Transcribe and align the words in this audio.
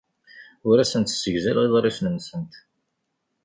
Ur 0.69 0.77
asent-ssegzaleɣ 0.79 1.63
iḍrisen-nsent. 1.65 2.53